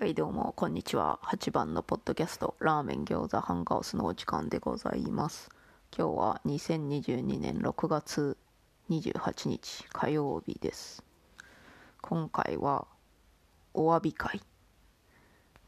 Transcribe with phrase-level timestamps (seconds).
[0.00, 1.18] はいどうもこんにちは。
[1.24, 5.50] 8番のポッドキャストラーメン餃子ハンガースのお時間でございます。
[5.90, 8.36] 今日は2022年6月
[8.90, 11.02] 28日火曜日です。
[12.00, 12.86] 今回は
[13.74, 14.40] お詫び会。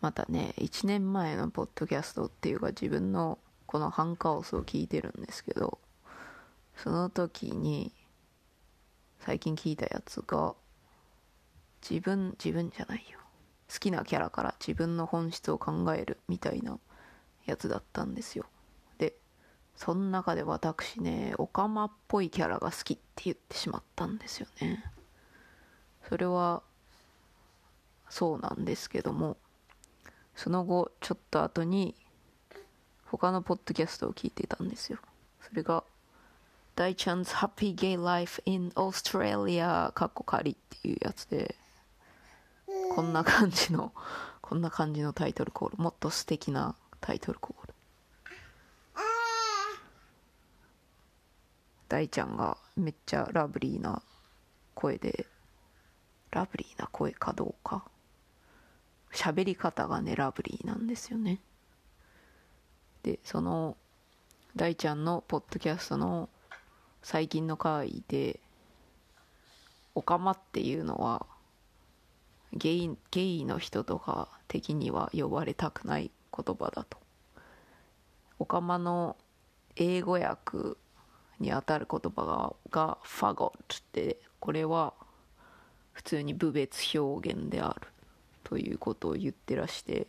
[0.00, 3.36] またね1年前のポッドキャストっていうか自分の
[3.66, 5.80] このハンカオスを聞いてるんですけど
[6.76, 7.92] その時に
[9.18, 10.54] 最近聞いたやつが
[11.82, 13.18] 自分自分じゃないよ。
[13.73, 16.79] 好きなキャラから自分の本質を考えるみたいな
[17.46, 18.46] やつだったんですよ。
[18.99, 19.14] で
[19.77, 24.85] その中で私ねオカマっぽいキャラが好きって言ってしまったんですよね。
[26.08, 26.63] それは
[28.08, 29.36] そうなんですけども
[30.35, 31.94] その後ちょっと後に
[33.05, 34.98] 他のポッドキャストを聞いてたんですよ。
[35.42, 35.84] それが
[36.75, 41.56] 大ちゃん 's Happy Gay Life in Australia かっこ仮っていうやつで
[43.00, 43.95] こんな感じの
[44.42, 45.78] こんな感じのタイトルコール。
[45.78, 47.74] もっと素敵なタイトルコール。
[51.89, 54.02] 大ちゃんがめっちゃラブリーな
[54.74, 55.27] 声で
[56.30, 57.86] ラブリーな声かどうか。
[59.12, 61.41] 喋り方がねラブリーなんですよね。
[63.02, 63.78] でその
[64.55, 66.28] 大ちゃんのポッドキャストの
[67.02, 68.41] 最近の回で
[69.96, 71.27] 「オカマ」っていうのは
[72.52, 76.98] ゲイゲイの人とか的には呼ばれたくない言葉だと。
[78.38, 79.16] オカマの
[79.76, 80.76] 英語訳
[81.38, 84.94] にあたる言葉ががファゴットってこれは
[85.92, 87.88] 普通に部別表現である
[88.44, 90.06] ということを言ってらして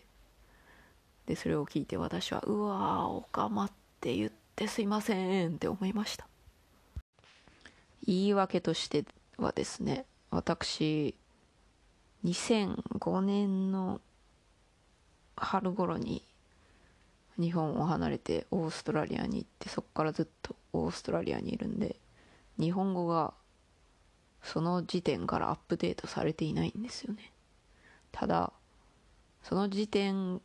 [1.26, 6.28] でそれを聞いて私はうわーオカマって言ってすいませんって思いました。
[8.06, 9.06] 言い訳として
[9.38, 11.14] はですね私
[12.26, 14.00] 2005年の
[15.36, 16.24] 春頃に
[17.40, 21.96] 日本を離れてオーストラリアに行ってそこからずっとオーストラリアにいるんで
[22.60, 23.34] 日本語が
[24.44, 27.32] その時点からアップデートされていないんですよね。
[28.12, 28.52] ただ
[29.44, 30.42] その時点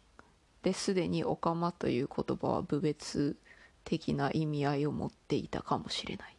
[0.62, 3.36] ですでに「オカマ」という言葉は部別
[3.84, 6.36] 的な意味合いを持っていたかもしれない。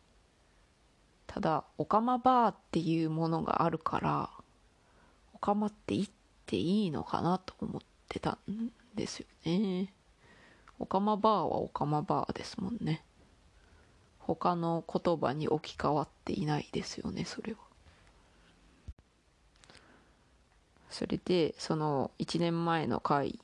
[1.27, 4.29] ただ「オカマバー」っていうものがあるから
[5.37, 6.07] オカマって言っ
[6.47, 9.93] ていいのかなと思ってたんですよね。
[10.79, 13.03] オカマバーはオカマバーですもんね。
[14.17, 17.59] 他の言葉に置き換わっていないですよねそれは。
[20.89, 23.39] それでその1年前の回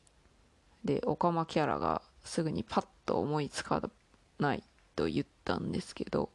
[0.83, 3.87] でオカマキャラがすぐにパッと思いつか
[4.39, 4.63] ない
[4.95, 6.31] と言ったんですけど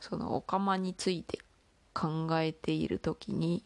[0.00, 1.40] そのオカマについて
[1.96, 3.64] 考えている時に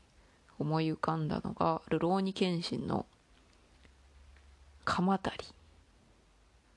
[0.61, 3.05] 思い浮かんだのが「流浪に剣心」の
[4.85, 5.53] 鎌足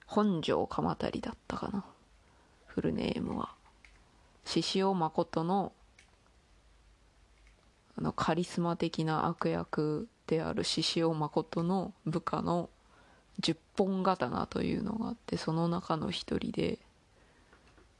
[0.08, 1.86] 本庄鎌足だったかな。
[2.66, 3.54] フルネームは。
[4.46, 5.74] 獅子王誠の
[7.98, 12.72] あのカリスマ的な悪役である獅子王誠の部下の
[13.40, 16.80] 十本刀というのがあってその中の一人で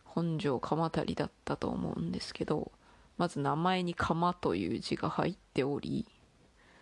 [0.06, 2.72] 本庄鎌足だったと思うんですけど
[3.18, 6.08] まず名前に「鎌」という字が入っており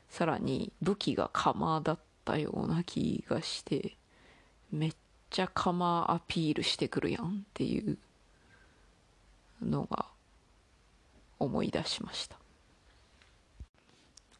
[0.09, 3.97] さらに武器が鎌だったような気がして
[4.71, 4.95] めっ
[5.29, 7.97] ちゃ鎌アピールしてくるやんっていう
[9.61, 10.05] のが
[11.39, 12.37] 思い出しました。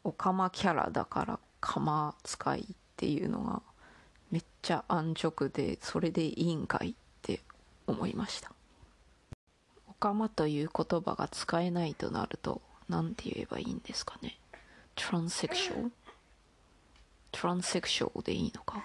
[0.04, 2.64] オカマキャラだから鎌使いっ
[2.96, 3.62] ていうのが
[4.30, 7.40] めっちゃ安直でそれでいいんかいって
[7.86, 8.52] 思いました。
[10.02, 14.36] オカマという言葉が使えないとなると何て言えばいいんですかね。
[14.96, 15.92] トランセクション
[17.30, 18.82] トランセクションでいいのか？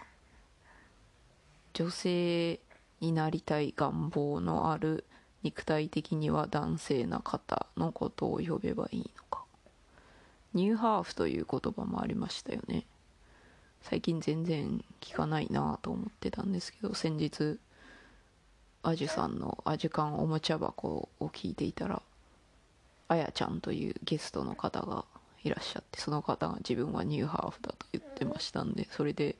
[1.74, 2.60] 女性
[3.00, 5.06] になりたい願望のある
[5.42, 9.44] 肉体的には男性な方のことを呼べばいいのか？
[10.54, 12.86] ニューハーフという言葉もありましたよね。
[13.82, 17.58] 最近全然聞かないなと思ってたんですけど先日
[18.88, 22.02] アジュさんのアジュカンおもちゃ箱を聞いていたら
[23.10, 25.04] あやちゃんというゲストの方が
[25.44, 29.36] いらっしゃってその方が自分はニューハーフだと言ってましたんでそれで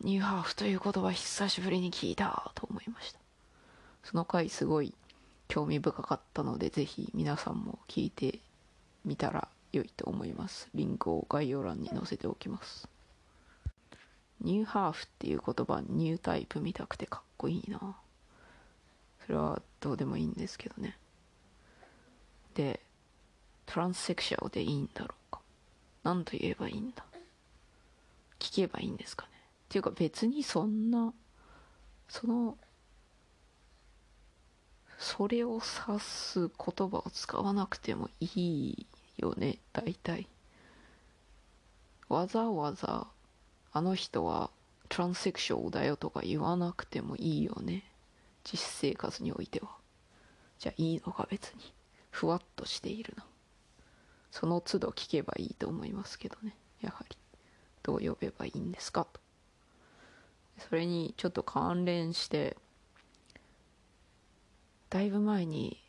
[0.00, 3.18] ニューハーフという言葉久しぶりに聞いたと思いました。
[4.02, 4.94] その回すごい
[5.48, 8.38] 興味深かったのでぜひ皆さんも聞いて
[9.04, 10.70] みたら良いと思います。
[10.74, 12.88] リンクを概要欄に載せておきます。
[14.40, 17.94] ニューハーフっていう言葉ニュータイプ見たくてかっこいいな。
[19.26, 20.96] それはどうでもいいんですけどね。
[22.54, 22.80] で
[23.66, 25.40] トランスセクシャルでいいんだろうか。
[26.02, 27.04] 何と言えばいいんだ。
[28.38, 29.30] 聞けばいいんですかね。
[29.36, 31.12] っていうか別にそんな
[32.08, 32.56] その
[34.98, 39.58] それを指す言葉を使わなくてもいいよね。
[39.72, 40.26] 大体。
[42.08, 43.06] わざわざ
[43.72, 44.50] あの人は
[44.88, 47.84] トランセクションだよとか言わなくてもいいよね。
[48.44, 49.68] 実生活においては。
[50.58, 51.72] じゃあいいのか別に。
[52.10, 53.24] ふわっとしているな。
[54.30, 56.56] その都度聞けばいいと思いますけどね。
[56.80, 57.16] やはり。
[57.82, 59.20] どう呼べばいいんですかと。
[60.68, 62.56] それにちょっと関連して
[64.90, 65.82] だいぶ前に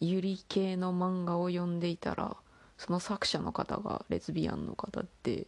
[0.00, 2.36] ゆり系の漫画を読んでいたら
[2.78, 5.46] その作者の方がレズビアンの方で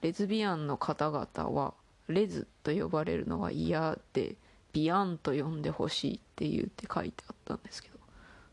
[0.00, 1.74] レズビアンの方々は
[2.08, 4.36] レズと呼ばれるのは嫌で
[4.74, 7.98] ビアンと呼んでほしいって言って書いてあったんですけど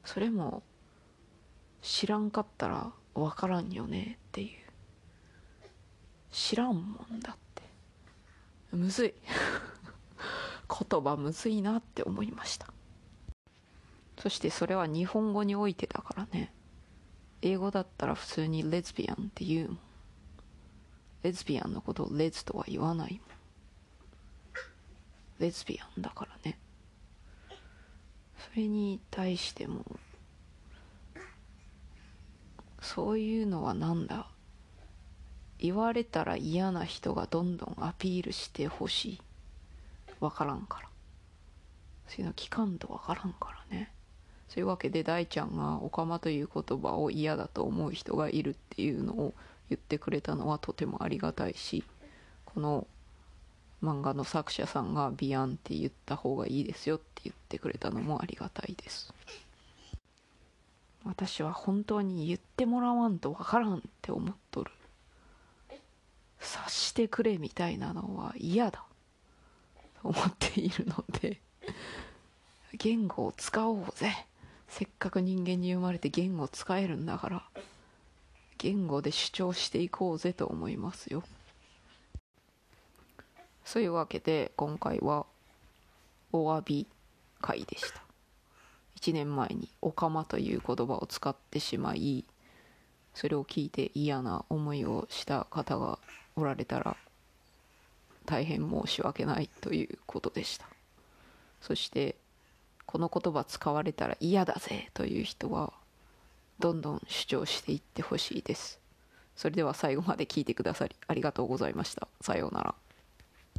[0.06, 0.63] それも
[1.81, 4.50] 知らんかったら分からんよねっていう。
[6.31, 7.63] 知らんもんだって。
[8.71, 9.13] むずい。
[10.69, 12.71] 言葉むずいなって思いました。
[14.18, 16.53] そしてそれは日本語においてだからね。
[17.41, 19.79] 英語だったら普通にレズビアンって言うもん。
[21.23, 23.41] レズビアンのことをレズとは言わないもん。
[25.42, 26.58] レズビアンだからね。
[28.38, 29.86] それに対しても
[32.82, 34.28] そういうのはなんだ？
[35.60, 39.22] 言われたら嫌な人がどんどんアピールしてほしい。
[40.20, 40.88] 分からんから。
[42.08, 43.92] そういうの聞かんと分からんからね。
[44.48, 49.34] そういうわけで大ちゃんが「オカマ」という言葉を嫌だと思う人がいるっていうのを
[49.70, 51.86] 言ってくれたのはとてもありがたいし
[52.44, 52.86] この
[53.81, 59.13] 漫画の作者さんが「ビアン」って言った方がいいですよって言ってくれたのもありがたいです。
[61.04, 64.72] 私は本当に言ってもらわんとわからんって思っとる。
[66.39, 68.83] 察してくれみたいなのは嫌だ
[70.01, 71.39] と思っているので
[72.74, 74.28] 言語を使おうぜ。
[74.68, 77.44] せっかく人間に生まれて言語を使えるんだから
[78.57, 81.24] 言語で主張していこうぜと思いますよ。
[83.66, 85.25] そういうわけで今回は
[86.31, 86.88] お詫び
[87.42, 88.02] 会でした。
[89.00, 92.24] 1年前に「おかま」という言葉を使ってしまい
[93.13, 96.00] それを聞いて嫌な思いをした方が
[96.36, 96.96] おられたら
[98.25, 100.68] 大変申し訳ないということでした。
[101.62, 102.16] そして
[102.86, 105.74] この言葉使われたら嫌だぜという人は
[106.60, 108.80] どんどん主張していってほしいです。
[109.36, 112.07] それでは最後まで聞いてくださりありがとうございました。
[112.22, 112.75] さようなら。